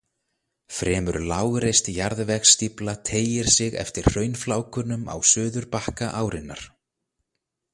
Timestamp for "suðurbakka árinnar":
5.35-6.65